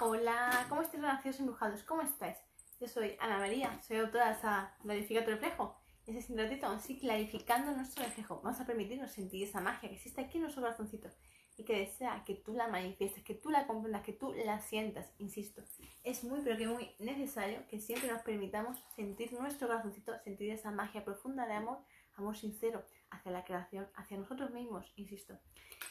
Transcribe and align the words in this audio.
Hola, 0.00 0.64
¿cómo 0.68 0.82
estáis 0.82 1.02
renacidos 1.02 1.40
embrujados? 1.40 1.82
¿Cómo 1.82 2.02
estáis? 2.02 2.36
Yo 2.78 2.86
soy 2.86 3.16
Ana 3.18 3.38
María, 3.38 3.82
soy 3.82 3.96
autora 3.96 4.28
de 4.28 4.34
esa 4.34 4.72
Clarifica 4.80 5.24
tu 5.24 5.32
reflejo. 5.32 5.76
Y 6.06 6.16
ese 6.16 6.36
ratito 6.36 6.68
vamos 6.68 6.88
a 6.88 6.92
ir 6.92 7.00
clarificando 7.00 7.72
nuestro 7.72 8.04
reflejo. 8.04 8.40
Vamos 8.40 8.60
a 8.60 8.64
permitirnos 8.64 9.10
sentir 9.10 9.42
esa 9.42 9.60
magia 9.60 9.88
que 9.88 9.96
existe 9.96 10.20
aquí 10.20 10.38
en 10.38 10.42
nuestro 10.42 10.62
corazoncito 10.62 11.08
y 11.56 11.64
que 11.64 11.80
desea 11.80 12.22
que 12.24 12.36
tú 12.36 12.54
la 12.54 12.68
manifiestes, 12.68 13.24
que 13.24 13.34
tú 13.34 13.50
la 13.50 13.66
comprendas, 13.66 14.04
que 14.04 14.12
tú 14.12 14.32
la 14.32 14.60
sientas. 14.60 15.12
Insisto, 15.18 15.64
es 16.04 16.22
muy 16.22 16.42
pero 16.42 16.56
que 16.56 16.68
muy 16.68 16.94
necesario 17.00 17.66
que 17.66 17.80
siempre 17.80 18.08
nos 18.08 18.22
permitamos 18.22 18.78
sentir 18.94 19.32
nuestro 19.32 19.66
corazoncito, 19.66 20.16
sentir 20.22 20.52
esa 20.52 20.70
magia 20.70 21.04
profunda 21.04 21.44
de 21.44 21.54
amor, 21.54 21.80
amor 22.14 22.36
sincero 22.36 22.84
hacia 23.10 23.32
la 23.32 23.44
creación, 23.44 23.88
hacia 23.94 24.16
nosotros 24.16 24.50
mismos, 24.50 24.92
insisto. 24.96 25.38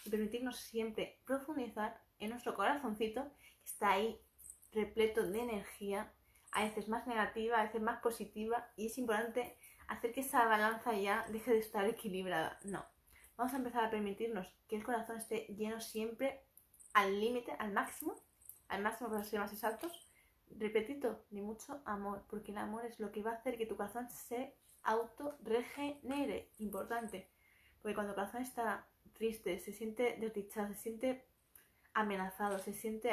Y 0.05 0.09
permitirnos 0.09 0.57
siempre 0.57 1.19
profundizar 1.25 2.01
en 2.19 2.31
nuestro 2.31 2.55
corazoncito 2.55 3.31
está 3.63 3.91
ahí 3.91 4.19
repleto 4.73 5.25
de 5.25 5.41
energía, 5.41 6.13
a 6.51 6.63
veces 6.63 6.87
más 6.87 7.07
negativa, 7.07 7.59
a 7.59 7.63
veces 7.63 7.81
más 7.81 8.01
positiva, 8.01 8.69
y 8.75 8.87
es 8.87 8.97
importante 8.97 9.57
hacer 9.87 10.11
que 10.11 10.21
esa 10.21 10.45
balanza 10.45 10.93
ya 10.93 11.25
deje 11.29 11.51
de 11.51 11.59
estar 11.59 11.85
equilibrada. 11.85 12.59
No, 12.63 12.85
vamos 13.35 13.53
a 13.53 13.57
empezar 13.57 13.85
a 13.85 13.89
permitirnos 13.89 14.47
que 14.67 14.75
el 14.75 14.83
corazón 14.83 15.17
esté 15.17 15.45
lleno 15.47 15.79
siempre 15.79 16.41
al 16.93 17.19
límite, 17.19 17.53
al 17.59 17.71
máximo, 17.71 18.15
al 18.67 18.81
máximo 18.81 19.09
para 19.09 19.23
ser 19.23 19.39
más 19.39 19.53
exactos. 19.53 20.07
Repetito, 20.49 21.25
de 21.29 21.41
mucho 21.41 21.81
amor, 21.85 22.23
porque 22.29 22.51
el 22.51 22.57
amor 22.57 22.85
es 22.85 22.99
lo 22.99 23.11
que 23.11 23.21
va 23.21 23.31
a 23.31 23.35
hacer 23.35 23.57
que 23.57 23.65
tu 23.65 23.75
corazón 23.75 24.09
se 24.09 24.55
auto-regenere. 24.87 26.49
Importante, 26.57 27.29
porque 27.81 27.93
cuando 27.93 28.13
el 28.13 28.15
corazón 28.15 28.41
está 28.41 28.87
triste, 29.13 29.59
se 29.59 29.71
siente 29.71 30.17
desdichado, 30.19 30.69
se 30.69 30.79
siente 30.79 31.27
amenazado, 31.93 32.59
se 32.59 32.73
siente 32.73 33.11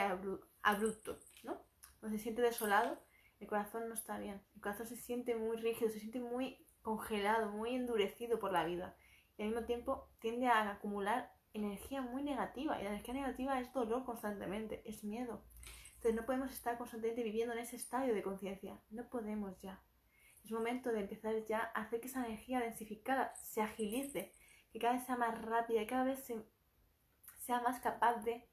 abrupto, 0.63 1.19
¿no? 1.43 1.61
Cuando 2.01 2.17
se 2.17 2.23
siente 2.23 2.43
desolado, 2.43 2.99
el 3.41 3.49
corazón 3.49 3.89
no 3.89 3.95
está 3.95 4.19
bien. 4.19 4.41
El 4.55 4.61
corazón 4.63 4.87
se 4.87 4.97
siente 4.97 5.35
muy 5.37 5.57
rígido, 5.57 5.91
se 5.91 6.01
siente 6.01 6.21
muy 6.21 6.59
congelado, 6.83 7.51
muy 7.51 7.75
endurecido 7.75 8.39
por 8.39 8.53
la 8.53 8.65
vida. 8.65 8.97
Y 9.37 9.43
al 9.43 9.49
mismo 9.49 9.65
tiempo 9.67 10.09
tiende 10.21 10.47
a 10.47 10.71
acumular 10.71 11.33
energía 11.53 12.03
muy 12.03 12.23
negativa. 12.23 12.81
Y 12.81 12.85
la 12.85 12.91
energía 12.91 13.15
negativa 13.15 13.61
es 13.61 13.73
dolor 13.73 14.05
constantemente, 14.05 14.83
es 14.85 15.03
miedo. 15.03 15.43
Entonces 15.97 16.15
no 16.15 16.27
podemos 16.27 16.53
estar 16.53 16.77
constantemente 16.77 17.23
viviendo 17.23 17.55
en 17.55 17.61
ese 17.61 17.77
estadio 17.77 18.15
de 18.15 18.23
conciencia. 18.23 18.79
No 18.91 19.09
podemos 19.09 19.59
ya. 19.61 19.83
Es 20.45 20.53
momento 20.53 20.93
de 20.93 21.01
empezar 21.01 21.35
ya 21.47 21.71
a 21.75 21.83
hacer 21.83 22.01
que 22.01 22.09
esa 22.09 22.25
energía 22.27 22.61
densificada 22.61 23.35
se 23.37 23.63
agilice, 23.63 24.33
que 24.73 24.79
cada 24.79 24.95
vez 24.95 25.05
sea 25.07 25.17
más 25.17 25.41
rápida 25.41 25.83
y 25.83 25.87
cada 25.87 26.05
vez 26.05 26.31
sea 27.39 27.61
más 27.61 27.81
capaz 27.81 28.23
de 28.25 28.47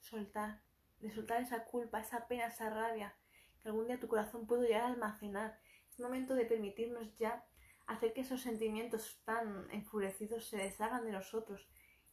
soltar, 0.00 0.62
de 1.00 1.10
soltar 1.10 1.42
esa 1.42 1.64
culpa, 1.64 2.00
esa 2.00 2.26
pena, 2.26 2.46
esa 2.46 2.70
rabia 2.70 3.14
que 3.60 3.68
algún 3.68 3.86
día 3.86 4.00
tu 4.00 4.08
corazón 4.08 4.46
puede 4.46 4.68
llegar 4.68 4.82
a 4.82 4.86
almacenar. 4.86 5.58
Es 5.90 5.98
momento 5.98 6.34
de 6.34 6.44
permitirnos 6.44 7.16
ya 7.16 7.44
hacer 7.86 8.12
que 8.12 8.20
esos 8.20 8.40
sentimientos 8.40 9.20
tan 9.24 9.70
enfurecidos 9.70 10.46
se 10.48 10.56
deshagan 10.56 11.04
de 11.04 11.12
nosotros. 11.12 11.68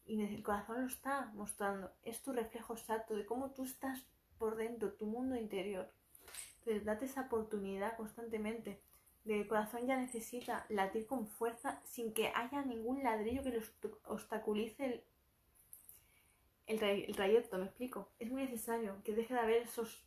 Y 0.06 0.22
el 0.22 0.44
corazón 0.44 0.82
lo 0.82 0.88
está 0.88 1.32
mostrando. 1.34 1.94
Es 2.04 2.22
tu 2.24 2.34
reflejo 2.34 2.74
exacto 2.74 3.16
de 3.16 3.26
cómo 3.26 3.52
tú 3.52 3.64
estás 3.64 4.06
por 4.38 4.56
dentro, 4.56 4.94
tu 4.94 5.06
mundo 5.06 5.36
interior. 5.36 5.94
Entonces, 6.60 6.86
date 6.86 7.06
esa 7.06 7.22
oportunidad 7.22 7.96
constantemente. 7.98 8.82
De 9.24 9.40
el 9.40 9.48
corazón 9.48 9.88
ya 9.88 9.98
necesita 9.98 10.66
latir 10.70 11.08
con 11.08 11.28
fuerza 11.28 11.82
sin 11.86 12.14
que 12.14 12.32
haya 12.36 12.62
ningún 12.64 13.04
ladrillo 13.04 13.44
que 13.44 13.52
le 13.52 13.62
obstaculice 14.06 15.06
el, 16.66 16.84
el, 16.84 17.16
trayecto, 17.16 17.58
me 17.58 17.66
explico. 17.66 18.12
Es 18.20 18.32
muy 18.32 18.44
necesario 18.44 19.02
que 19.04 19.16
deje 19.16 19.34
de 19.34 19.40
haber 19.40 19.62
esos 19.64 20.06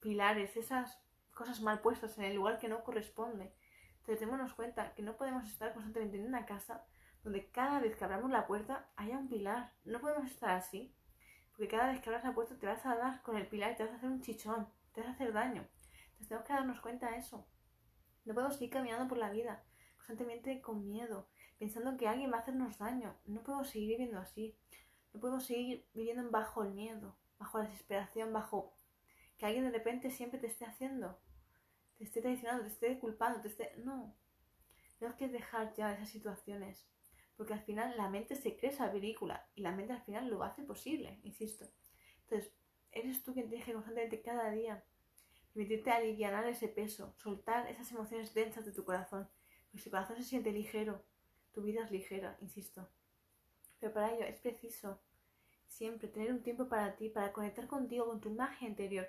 pilares, 0.00 0.56
esas 0.56 0.98
cosas 1.32 1.60
mal 1.60 1.80
puestas 1.80 2.18
en 2.18 2.24
el 2.24 2.36
lugar 2.36 2.58
que 2.58 2.68
no 2.68 2.82
corresponde. 2.82 3.52
Entonces 4.00 4.20
démonos 4.20 4.54
cuenta 4.54 4.94
que 4.94 5.02
no 5.02 5.16
podemos 5.16 5.44
estar 5.46 5.72
constantemente 5.72 6.16
en 6.16 6.26
una 6.26 6.46
casa 6.46 6.84
donde 7.22 7.50
cada 7.50 7.80
vez 7.80 7.96
que 7.96 8.04
abramos 8.04 8.30
la 8.30 8.46
puerta 8.46 8.88
haya 8.96 9.18
un 9.18 9.28
pilar. 9.28 9.72
No 9.84 10.00
podemos 10.00 10.30
estar 10.30 10.50
así. 10.50 10.94
Porque 11.52 11.68
cada 11.68 11.92
vez 11.92 12.00
que 12.00 12.08
abras 12.08 12.24
la 12.24 12.34
puerta 12.34 12.58
te 12.58 12.66
vas 12.66 12.84
a 12.86 12.96
dar 12.96 13.22
con 13.22 13.36
el 13.36 13.46
pilar 13.46 13.72
y 13.72 13.76
te 13.76 13.84
vas 13.84 13.92
a 13.92 13.96
hacer 13.96 14.08
un 14.08 14.22
chichón, 14.22 14.68
te 14.94 15.02
vas 15.02 15.10
a 15.10 15.12
hacer 15.12 15.32
daño. 15.32 15.66
Entonces 16.12 16.28
tenemos 16.28 16.46
que 16.46 16.52
darnos 16.54 16.80
cuenta 16.80 17.10
de 17.10 17.18
eso. 17.18 17.46
No 18.24 18.34
podemos 18.34 18.54
seguir 18.54 18.70
caminando 18.70 19.08
por 19.08 19.18
la 19.18 19.30
vida 19.30 19.64
constantemente 19.96 20.60
con 20.60 20.88
miedo, 20.88 21.28
pensando 21.58 21.96
que 21.96 22.08
alguien 22.08 22.32
va 22.32 22.38
a 22.38 22.40
hacernos 22.40 22.78
daño. 22.78 23.16
No 23.26 23.42
podemos 23.42 23.68
seguir 23.68 23.90
viviendo 23.90 24.18
así. 24.18 24.56
No 25.12 25.20
podemos 25.20 25.44
seguir 25.44 25.86
viviendo 25.94 26.28
bajo 26.30 26.62
el 26.62 26.70
miedo, 26.70 27.16
bajo 27.38 27.58
la 27.58 27.64
desesperación, 27.64 28.32
bajo 28.32 28.76
que 29.38 29.46
alguien 29.46 29.64
de 29.64 29.70
repente 29.70 30.10
siempre 30.10 30.38
te 30.38 30.48
esté 30.48 30.64
haciendo, 30.64 31.20
te 31.96 32.04
esté 32.04 32.20
traicionando, 32.20 32.64
te 32.64 32.70
esté 32.70 32.98
culpando, 32.98 33.40
te 33.40 33.48
esté... 33.48 33.74
No. 33.78 34.14
Tenemos 34.98 35.18
que 35.18 35.28
dejar 35.28 35.72
ya 35.74 35.92
esas 35.92 36.10
situaciones. 36.10 36.86
Porque 37.36 37.54
al 37.54 37.62
final 37.62 37.96
la 37.96 38.10
mente 38.10 38.36
se 38.36 38.56
cree 38.56 38.70
esa 38.70 38.92
película 38.92 39.48
y 39.54 39.62
la 39.62 39.72
mente 39.72 39.94
al 39.94 40.02
final 40.02 40.28
lo 40.28 40.42
hace 40.42 40.62
posible, 40.62 41.20
insisto. 41.22 41.66
Entonces, 42.22 42.52
eres 42.92 43.22
tú 43.22 43.32
quien 43.32 43.48
tienes 43.48 43.64
que 43.64 43.72
constantemente 43.72 44.20
cada 44.20 44.50
día 44.50 44.84
permitirte 45.52 45.90
aliviar 45.90 46.46
ese 46.46 46.68
peso, 46.68 47.14
soltar 47.16 47.68
esas 47.68 47.90
emociones 47.92 48.32
densas 48.34 48.64
de 48.64 48.72
tu 48.72 48.84
corazón. 48.84 49.28
Porque 49.66 49.78
si 49.78 49.84
tu 49.84 49.90
corazón 49.90 50.16
se 50.16 50.24
siente 50.24 50.52
ligero, 50.52 51.04
tu 51.52 51.62
vida 51.62 51.84
es 51.84 51.90
ligera, 51.90 52.36
insisto. 52.40 52.88
Pero 53.78 53.92
para 53.92 54.12
ello 54.12 54.24
es 54.24 54.38
preciso 54.40 55.00
siempre 55.66 56.08
tener 56.08 56.30
un 56.32 56.42
tiempo 56.42 56.68
para 56.68 56.96
ti, 56.96 57.08
para 57.08 57.32
conectar 57.32 57.66
contigo, 57.66 58.06
con 58.06 58.20
tu 58.20 58.30
magia 58.30 58.68
interior, 58.68 59.08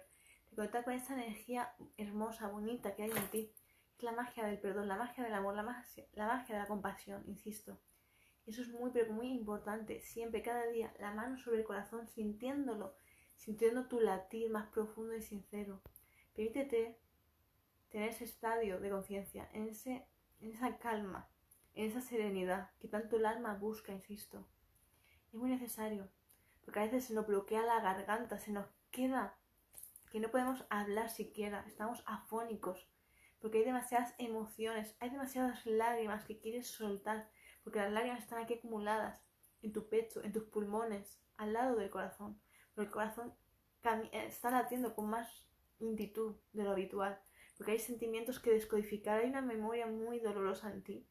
de 0.49 0.55
conectar 0.55 0.83
con 0.83 0.93
esa 0.93 1.13
energía 1.13 1.73
hermosa, 1.97 2.47
bonita 2.47 2.95
que 2.95 3.03
hay 3.03 3.11
en 3.11 3.27
ti. 3.29 3.51
Es 3.97 4.03
la 4.03 4.11
magia 4.13 4.45
del 4.45 4.59
perdón, 4.59 4.87
la 4.87 4.95
magia 4.95 5.23
del 5.23 5.33
amor, 5.33 5.55
la 5.55 5.63
magia, 5.63 6.05
la 6.13 6.27
magia 6.27 6.55
de 6.55 6.61
la 6.61 6.67
compasión, 6.67 7.23
insisto. 7.27 7.79
Eso 8.47 8.61
es 8.61 8.69
muy, 8.69 8.91
pero 8.91 9.13
muy 9.13 9.31
importante. 9.31 10.01
Siempre, 10.01 10.41
cada 10.41 10.65
día, 10.67 10.93
la 10.99 11.13
mano 11.13 11.37
sobre 11.37 11.59
el 11.59 11.65
corazón, 11.65 12.07
sintiéndolo, 12.07 12.95
sintiendo 13.35 13.87
tu 13.87 13.99
latir 13.99 14.49
más 14.49 14.67
profundo 14.69 15.15
y 15.15 15.21
sincero. 15.21 15.81
Permítete 16.33 16.97
tener 17.89 18.09
ese 18.09 18.23
estadio 18.23 18.79
de 18.79 18.89
conciencia, 18.89 19.49
en, 19.53 19.69
en 19.85 20.51
esa 20.51 20.77
calma, 20.77 21.29
en 21.73 21.89
esa 21.89 22.01
serenidad 22.01 22.71
que 22.79 22.87
tanto 22.87 23.17
el 23.17 23.25
alma 23.25 23.55
busca, 23.55 23.91
insisto. 23.91 24.47
Es 25.27 25.35
muy 25.35 25.49
necesario, 25.49 26.09
porque 26.63 26.79
a 26.79 26.83
veces 26.83 27.05
se 27.05 27.13
nos 27.13 27.27
bloquea 27.27 27.63
la 27.63 27.81
garganta, 27.81 28.37
se 28.37 28.51
nos 28.51 28.67
queda 28.91 29.37
que 30.11 30.19
no 30.19 30.29
podemos 30.29 30.65
hablar 30.69 31.09
siquiera, 31.09 31.63
estamos 31.67 32.03
afónicos, 32.05 32.89
porque 33.39 33.59
hay 33.59 33.65
demasiadas 33.65 34.13
emociones, 34.17 34.95
hay 34.99 35.09
demasiadas 35.09 35.65
lágrimas 35.65 36.25
que 36.25 36.39
quieres 36.39 36.67
soltar, 36.67 37.29
porque 37.63 37.79
las 37.79 37.91
lágrimas 37.91 38.21
están 38.21 38.43
aquí 38.43 38.55
acumuladas 38.55 39.21
en 39.61 39.71
tu 39.71 39.87
pecho, 39.87 40.23
en 40.23 40.31
tus 40.31 40.43
pulmones, 40.43 41.21
al 41.37 41.53
lado 41.53 41.75
del 41.75 41.89
corazón, 41.89 42.39
porque 42.73 42.87
el 42.87 42.93
corazón 42.93 43.33
está 44.11 44.51
latiendo 44.51 44.93
con 44.95 45.09
más 45.09 45.47
lentitud 45.81 46.35
de 46.53 46.63
lo 46.63 46.71
habitual, 46.71 47.19
porque 47.57 47.73
hay 47.73 47.79
sentimientos 47.79 48.39
que 48.39 48.51
descodificar, 48.51 49.19
hay 49.19 49.29
una 49.29 49.41
memoria 49.41 49.85
muy 49.87 50.19
dolorosa 50.19 50.71
en 50.71 50.83
ti, 50.83 51.07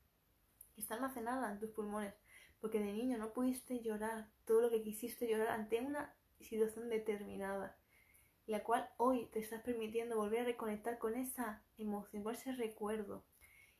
que 0.74 0.80
está 0.80 0.94
almacenada 0.94 1.52
en 1.52 1.58
tus 1.58 1.70
pulmones, 1.70 2.14
porque 2.60 2.80
de 2.80 2.92
niño 2.92 3.18
no 3.18 3.32
pudiste 3.32 3.80
llorar 3.80 4.30
todo 4.44 4.62
lo 4.62 4.70
que 4.70 4.82
quisiste 4.82 5.28
llorar 5.28 5.48
ante 5.48 5.80
una 5.80 6.14
situación 6.40 6.88
determinada, 6.88 7.78
la 8.46 8.64
cual 8.64 8.88
hoy 8.96 9.26
te 9.26 9.38
estás 9.38 9.62
permitiendo 9.62 10.16
volver 10.16 10.40
a 10.40 10.44
reconectar 10.44 10.98
con 10.98 11.14
esa 11.14 11.62
emoción, 11.78 12.22
con 12.22 12.34
ese 12.34 12.52
recuerdo, 12.52 13.24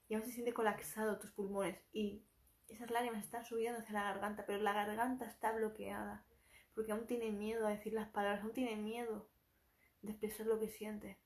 y 0.09 0.15
aún 0.15 0.25
se 0.25 0.33
siente 0.33 0.53
colapsado 0.53 1.19
tus 1.19 1.31
pulmones 1.31 1.79
y 1.93 2.25
esas 2.69 2.91
lágrimas 2.91 3.25
están 3.25 3.45
subiendo 3.45 3.81
hacia 3.81 3.95
la 3.95 4.05
garganta, 4.05 4.45
pero 4.47 4.63
la 4.63 4.73
garganta 4.73 5.27
está 5.27 5.53
bloqueada, 5.53 6.25
porque 6.75 6.93
aún 6.93 7.07
tiene 7.07 7.31
miedo 7.33 7.67
a 7.67 7.71
decir 7.71 7.93
las 7.93 8.09
palabras, 8.09 8.43
aún 8.43 8.53
tiene 8.53 8.77
miedo 8.77 9.29
de 10.03 10.13
expresar 10.13 10.47
lo 10.47 10.59
que 10.59 10.69
siente. 10.69 11.19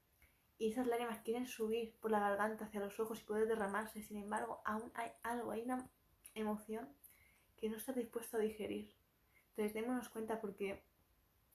Y 0.58 0.70
esas 0.70 0.87
lágrimas 0.87 1.20
quieren 1.20 1.46
subir 1.46 1.96
por 2.00 2.10
la 2.10 2.20
garganta 2.20 2.66
hacia 2.66 2.81
los 2.81 2.99
ojos 3.00 3.20
y 3.20 3.25
poder 3.25 3.49
derramarse, 3.49 4.02
sin 4.02 4.19
embargo, 4.19 4.62
aún 4.64 4.93
hay 4.94 5.10
algo, 5.22 5.50
hay 5.50 5.62
una 5.62 5.90
emoción 6.34 6.88
que 7.56 7.69
no 7.69 7.76
estás 7.76 7.96
dispuesto 7.96 8.37
a 8.37 8.40
digerir. 8.40 8.94
Entonces 9.50 9.75
démonos 9.75 10.08
cuenta 10.08 10.40
porque 10.40 10.82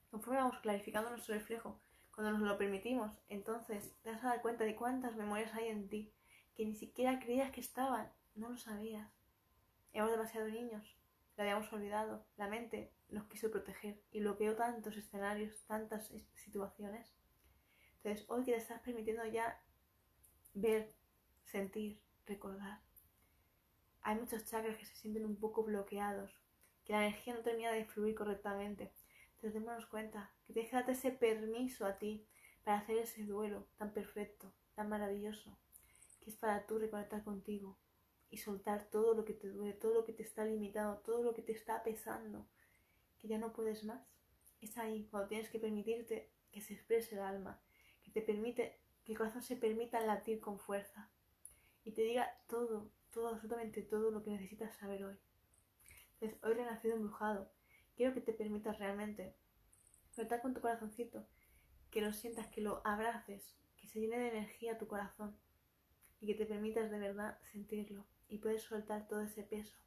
conforme 0.09 0.39
vamos 0.39 0.59
clarificando 0.59 1.09
nuestro 1.09 1.35
reflejo, 1.35 1.79
cuando 2.13 2.37
nos 2.37 2.47
lo 2.47 2.57
permitimos, 2.57 3.17
entonces 3.29 3.93
te 4.01 4.11
vas 4.11 4.23
a 4.23 4.29
dar 4.29 4.41
cuenta 4.41 4.65
de 4.65 4.75
cuántas 4.75 5.15
memorias 5.15 5.53
hay 5.53 5.67
en 5.67 5.87
ti 5.87 6.13
que 6.55 6.65
ni 6.65 6.75
siquiera 6.75 7.19
creías 7.19 7.51
que 7.51 7.61
estaban, 7.61 8.11
no 8.35 8.49
lo 8.49 8.57
sabías. 8.57 9.09
Éramos 9.93 10.11
demasiado 10.11 10.49
niños, 10.49 10.98
lo 11.39 11.43
habíamos 11.43 11.71
olvidado, 11.71 12.25
la 12.35 12.49
mente 12.49 12.91
nos 13.07 13.25
quiso 13.27 13.49
proteger 13.49 14.03
y 14.11 14.19
bloqueó 14.19 14.57
tantos 14.57 14.97
escenarios, 14.97 15.63
tantas 15.67 16.11
situaciones. 16.33 17.15
Entonces 17.95 18.25
hoy 18.29 18.43
que 18.43 18.51
te 18.51 18.57
estás 18.57 18.81
permitiendo 18.81 19.25
ya 19.25 19.63
ver, 20.53 20.93
sentir, 21.45 22.01
recordar, 22.25 22.81
hay 24.01 24.17
muchos 24.17 24.43
chakras 24.43 24.75
que 24.75 24.85
se 24.85 24.95
sienten 24.97 25.25
un 25.25 25.37
poco 25.37 25.63
bloqueados, 25.63 26.29
que 26.83 26.91
la 26.91 27.07
energía 27.07 27.35
no 27.35 27.39
termina 27.39 27.71
de 27.71 27.85
fluir 27.85 28.15
correctamente. 28.15 28.91
Entonces 29.35 29.53
démonos 29.53 29.85
cuenta 29.85 30.33
que 30.45 30.51
tienes 30.51 30.69
que 30.69 30.75
darte 30.75 30.91
ese 30.91 31.11
permiso 31.11 31.85
a 31.85 31.97
ti 31.97 32.27
para 32.65 32.79
hacer 32.79 32.97
ese 32.97 33.23
duelo 33.23 33.65
tan 33.77 33.93
perfecto, 33.93 34.53
tan 34.75 34.89
maravilloso, 34.89 35.57
que 36.19 36.31
es 36.31 36.35
para 36.35 36.65
tú 36.65 36.79
reconectar 36.79 37.23
contigo 37.23 37.77
y 38.31 38.37
soltar 38.37 38.89
todo 38.89 39.13
lo 39.13 39.25
que 39.25 39.33
te 39.33 39.49
duele, 39.49 39.73
todo 39.73 39.93
lo 39.93 40.05
que 40.05 40.13
te 40.13 40.23
está 40.23 40.45
limitando, 40.45 40.97
todo 40.99 41.23
lo 41.23 41.33
que 41.33 41.41
te 41.41 41.51
está 41.51 41.83
pesando, 41.83 42.47
que 43.17 43.27
ya 43.27 43.37
no 43.37 43.53
puedes 43.53 43.83
más. 43.83 44.07
Es 44.61 44.77
ahí 44.77 45.07
cuando 45.09 45.29
tienes 45.29 45.49
que 45.49 45.59
permitirte 45.59 46.31
que 46.51 46.61
se 46.61 46.73
exprese 46.73 47.15
el 47.15 47.21
alma, 47.21 47.61
que 48.03 48.11
te 48.11 48.21
permite, 48.21 48.79
que 49.03 49.13
el 49.13 49.17
corazón 49.17 49.41
se 49.41 49.55
permita 49.55 49.99
latir 50.01 50.39
con 50.39 50.59
fuerza 50.59 51.09
y 51.83 51.91
te 51.91 52.01
diga 52.01 52.29
todo, 52.47 52.91
todo, 53.11 53.29
absolutamente 53.29 53.81
todo 53.81 54.11
lo 54.11 54.23
que 54.23 54.31
necesitas 54.31 54.75
saber 54.75 55.03
hoy. 55.05 55.17
Entonces, 56.13 56.39
hoy 56.43 56.53
renacido 56.53 56.95
embrujado, 56.95 57.51
quiero 57.95 58.13
que 58.13 58.21
te 58.21 58.33
permitas 58.33 58.77
realmente 58.77 59.35
conectar 60.13 60.41
con 60.41 60.53
tu 60.53 60.61
corazoncito, 60.61 61.25
que 61.89 62.01
lo 62.01 62.13
sientas, 62.13 62.47
que 62.47 62.61
lo 62.61 62.81
abraces, 62.85 63.55
que 63.77 63.87
se 63.87 64.01
llene 64.01 64.19
de 64.19 64.29
energía 64.29 64.77
tu 64.77 64.87
corazón 64.87 65.35
y 66.19 66.27
que 66.27 66.35
te 66.35 66.45
permitas 66.45 66.91
de 66.91 66.99
verdad 66.99 67.39
sentirlo 67.51 68.05
y 68.29 68.37
puedes 68.37 68.63
soltar 68.63 69.07
todo 69.07 69.21
ese 69.21 69.43
peso, 69.43 69.77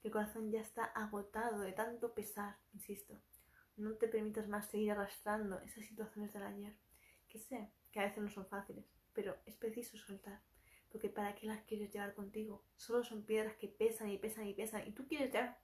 que 0.00 0.08
el 0.08 0.12
corazón 0.12 0.50
ya 0.50 0.60
está 0.60 0.84
agotado 0.84 1.60
de 1.60 1.72
tanto 1.72 2.12
pesar, 2.12 2.56
insisto. 2.74 3.18
No 3.76 3.94
te 3.94 4.08
permitas 4.08 4.48
más 4.48 4.66
seguir 4.66 4.92
arrastrando 4.92 5.60
esas 5.60 5.84
situaciones 5.84 6.32
del 6.32 6.42
ayer, 6.42 6.76
que 7.28 7.38
sé 7.38 7.70
que 7.92 8.00
a 8.00 8.04
veces 8.04 8.22
no 8.22 8.30
son 8.30 8.46
fáciles, 8.46 8.84
pero 9.12 9.36
es 9.46 9.54
preciso 9.56 9.96
soltar, 9.96 10.42
porque 10.90 11.08
¿para 11.08 11.34
qué 11.34 11.46
las 11.46 11.62
quieres 11.64 11.92
llevar 11.92 12.14
contigo? 12.14 12.64
Solo 12.76 13.04
son 13.04 13.24
piedras 13.24 13.56
que 13.56 13.68
pesan 13.68 14.10
y 14.10 14.18
pesan 14.18 14.46
y 14.46 14.54
pesan, 14.54 14.86
y 14.86 14.92
tú 14.92 15.06
quieres 15.06 15.32
ya 15.32 15.58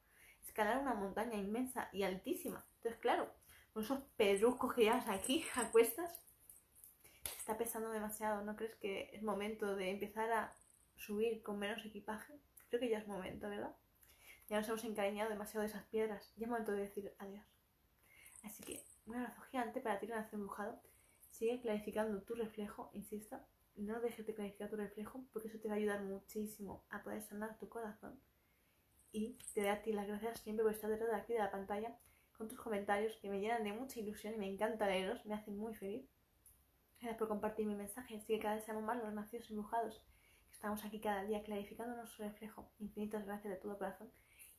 escalar 0.46 0.78
una 0.78 0.94
montaña 0.94 1.38
inmensa 1.38 1.88
y 1.92 2.02
altísima. 2.02 2.66
Entonces, 2.76 3.00
claro, 3.00 3.32
con 3.72 3.82
esos 3.82 4.00
pedruscos 4.16 4.75
que 4.75 4.82
llevas 4.82 5.08
aquí 5.08 5.44
a 5.56 5.70
cuestas, 5.70 6.20
te 7.22 7.30
está 7.30 7.56
pesando 7.56 7.90
demasiado. 7.90 8.42
¿No 8.44 8.56
crees 8.56 8.75
que 8.76 9.10
es 9.12 9.22
momento 9.22 9.75
de 9.76 9.90
empezar 9.90 10.30
a 10.32 10.54
subir 11.02 11.43
con 11.43 11.58
menos 11.58 11.84
equipaje? 11.84 12.34
Creo 12.69 12.81
que 12.81 12.88
ya 12.88 12.99
es 12.99 13.06
momento, 13.06 13.49
¿verdad? 13.49 13.75
Ya 14.49 14.58
nos 14.58 14.69
hemos 14.69 14.84
encariñado 14.84 15.31
demasiado 15.31 15.62
de 15.62 15.69
esas 15.69 15.84
piedras. 15.84 16.32
Ya 16.37 16.46
es 16.46 16.50
momento 16.50 16.72
de 16.72 16.82
decir 16.82 17.14
adiós. 17.19 17.44
Así 18.43 18.62
que 18.62 18.84
un 19.06 19.16
abrazo 19.16 19.43
gigante 19.43 19.81
para 19.81 19.99
ti, 19.99 20.06
nación 20.06 20.40
embrujado. 20.40 20.81
Sigue 21.31 21.60
clarificando 21.60 22.22
tu 22.22 22.34
reflejo, 22.34 22.90
insisto. 22.94 23.40
No 23.76 24.00
dejes 24.00 24.26
de 24.26 24.34
clarificar 24.34 24.69
tu 24.69 24.76
reflejo 24.76 25.25
porque 25.32 25.49
eso 25.49 25.58
te 25.58 25.69
va 25.69 25.75
a 25.75 25.76
ayudar 25.78 26.02
muchísimo 26.02 26.84
a 26.90 27.02
poder 27.02 27.22
sanar 27.22 27.58
tu 27.58 27.69
corazón. 27.69 28.20
Y 29.12 29.38
te 29.54 29.60
doy 29.60 29.70
a 29.70 29.82
ti 29.82 29.93
las 29.93 30.06
gracias 30.06 30.40
siempre 30.40 30.64
por 30.64 30.72
estar 30.72 30.90
detrás 30.90 31.10
de 31.10 31.16
aquí 31.16 31.32
de 31.32 31.38
la 31.38 31.50
pantalla 31.50 31.99
con 32.37 32.49
tus 32.49 32.58
comentarios 32.58 33.16
que 33.16 33.28
me 33.28 33.40
llenan 33.40 33.64
de 33.64 33.72
mucha 33.72 34.00
ilusión 34.00 34.34
y 34.34 34.38
me 34.38 34.49
encanta 34.49 34.87
leerlos, 34.87 35.25
me 35.26 35.34
hacen 35.34 35.56
muy 35.56 35.75
feliz. 35.75 36.08
Gracias 36.99 37.19
por 37.19 37.28
compartir 37.28 37.66
mi 37.66 37.75
mensaje. 37.75 38.16
Así 38.16 38.26
que 38.26 38.38
cada 38.38 38.56
vez 38.56 38.64
seamos 38.64 38.84
más 38.84 39.02
los 39.02 39.12
nacidos 39.12 39.50
embrujados. 39.50 40.02
Estamos 40.62 40.85
aquí 40.85 41.00
cada 41.00 41.25
día 41.25 41.43
clarificando 41.43 41.97
nuestro 41.97 42.25
reflejo. 42.25 42.70
Infinitas 42.79 43.26
gracias 43.26 43.53
de 43.53 43.59
todo 43.59 43.76
corazón. 43.76 44.09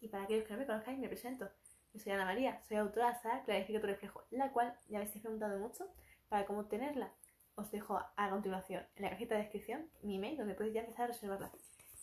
Y 0.02 0.10
para 0.10 0.26
aquellos 0.26 0.46
que 0.46 0.52
no 0.52 0.60
me 0.60 0.66
conozcáis, 0.66 1.00
me 1.00 1.08
presento. 1.08 1.50
Yo 1.94 2.00
soy 2.02 2.12
Ana 2.12 2.26
María, 2.26 2.62
soy 2.68 2.76
autora 2.76 3.14
de 3.14 3.20
Sara 3.22 3.42
Clarifica 3.46 3.80
tu 3.80 3.88
reflejo, 3.88 4.26
la 4.30 4.52
cual 4.52 4.78
ya 4.90 5.00
me 5.00 5.06
estáis 5.06 5.22
preguntando 5.22 5.58
mucho 5.60 5.88
para 6.28 6.46
cómo 6.46 6.60
obtenerla. 6.60 7.14
Os 7.56 7.72
dejo 7.72 7.98
a 8.18 8.30
continuación 8.30 8.86
en 8.98 9.04
la 9.04 9.12
cajita 9.12 9.36
de 9.36 9.44
descripción 9.44 9.90
mi 10.02 10.18
email 10.18 10.36
donde 10.36 10.56
podéis 10.56 10.74
ya 10.74 10.82
empezar 10.82 11.06
a 11.06 11.08
reservarla. 11.08 11.50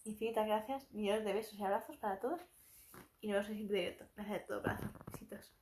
Infinitas 0.06 0.46
gracias, 0.46 0.90
millones 0.92 1.26
de 1.26 1.34
besos 1.34 1.58
y 1.58 1.62
abrazos 1.62 1.98
para 1.98 2.20
todos 2.20 2.40
y 3.20 3.28
nos 3.28 3.34
vemos 3.34 3.48
en 3.48 3.52
el 3.52 3.58
siguiente 3.58 3.74
directo. 3.74 4.06
Gracias 4.16 4.40
de 4.40 4.46
todo 4.46 4.62
corazón. 4.62 4.92
Besitos. 5.12 5.52